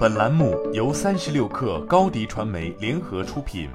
[0.00, 3.68] 本栏目由三十六氪高低传媒联合出品。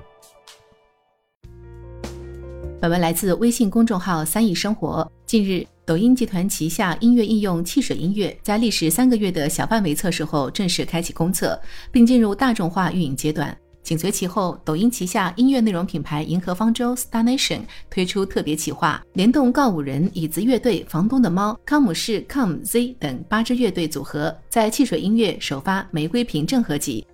[2.82, 5.08] 本文来自微信公众号“三亿生活”。
[5.28, 11.62] 近日，抖音集团旗下音乐应用汽水音乐在历时三个月的小范围测试后正式开启公测，
[11.92, 13.56] 并进入大众化运营阶段。
[13.86, 27.06] 紧随其后，抖音旗下音乐内容品牌银河方舟 Star Nation 推出特别企划，联动告五人、椅子乐队、房东的猫、康姆士、Come Z 等八支乐队组合，在汽水音乐首发《玫瑰瓶正合集》。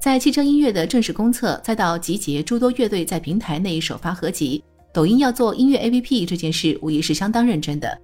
[0.00, 4.62] 在汽车音乐的正式公测，再到集结诸多乐队在平台内首发合集，
[4.94, 8.00] 抖音要做音乐 APP 这件事，无疑是相当认真的。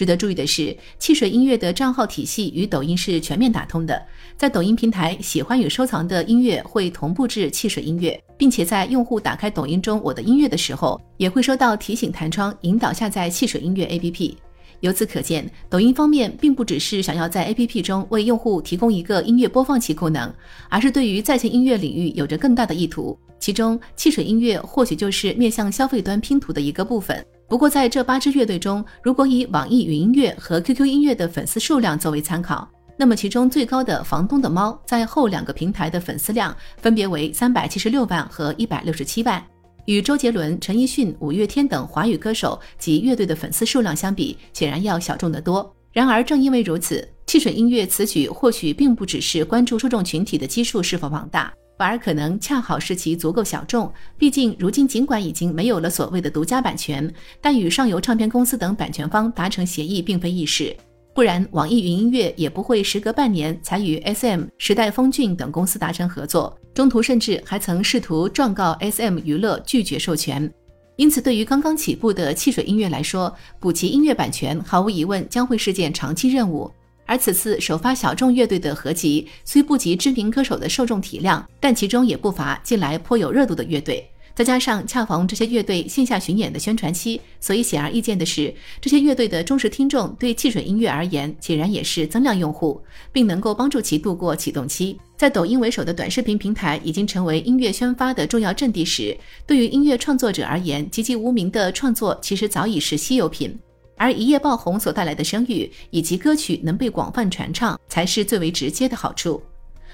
[0.00, 4.02] 值得注意的是，汽水音乐的账号体系与抖音是全面打通的。
[4.34, 14.36] 在抖音平台，喜欢与收藏的音乐会同步至汽水音乐，并且在用户打开抖音中我的音乐的时候，也会收到提醒弹窗，引导下载汽水音乐 APP。
[14.80, 20.32] 由此可见，抖音方面并不只是想要在 APP 中为用户提供一个音乐播放器功能，
[20.70, 23.18] 而是对于在线音乐领域有着更大的意图。
[23.38, 27.22] 其中，汽水音乐或许就是面向消费端拼图的一个部分。
[27.50, 39.44] 不过，在这八支乐队中，如果以网易云音乐和 QQ 音乐的粉丝数量作为参考，那么其中最高的房东的猫在后两个平台的粉丝量分别为三百七十六万和一百六十七万，
[39.86, 45.74] 与周杰伦、陈奕迅、五月天等华语歌手及乐队的粉丝数量相比，显然要小众得多。
[45.92, 51.52] 然而，正因为如此，汽水音乐此举或许并不只是关注受众群体的基数是否庞大。
[51.80, 53.90] 反而可能恰好是其足够小众。
[54.18, 60.76] 毕竟，如今尽管已经没有了所谓的独家版权，但与上游唱片公司等版权方达成协议并非易事。
[61.14, 70.52] 不然，网易云音乐也不会时隔半年才与 SM、时代峰峻等公司达成合作，中途甚至还曾试图状告 SM 娱乐拒绝授权。
[70.96, 76.70] 因此，对于刚刚起步的汽水音乐来说，补齐音乐版权毫无疑问将会是件长期任务。
[77.10, 84.08] 而此次首发小众乐队的合集，虽不及知名歌手的受众体量，但其中也不乏近来颇有热度的乐队。
[84.32, 92.80] 再加上恰逢这些乐队线下巡演的宣传期，所以显而易见的是，这些乐队的忠实听众对汽水音乐而言，显然也是增量用户，
[93.10, 94.96] 并能够帮助其度过启动期。
[95.16, 99.18] 在抖音为首的短视频平台已经成为音乐宣发的重要阵地时，
[99.48, 103.58] 对于音乐创作者而言，籍籍无名的创作其实早已是稀有品。
[104.00, 109.42] 而一夜爆红所带来的声誉，以及歌曲能被广泛传唱，才是最为直接的好处。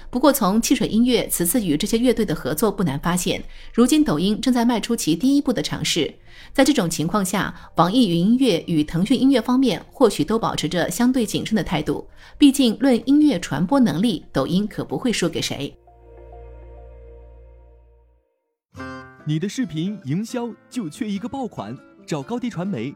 [0.09, 6.13] 不过，从汽水音乐此次与这些乐队的合作，不难发现，如今抖音正在迈出其第一步的尝试。
[6.53, 12.07] 在这种情况下，网易云音乐与腾讯音乐方面或许都保持着相对谨慎的态度。
[12.37, 15.77] 毕竟，论音乐传播能力，抖音可不会输给谁。
[19.25, 22.95] 你的视频营销就缺一个爆款，找高低传媒。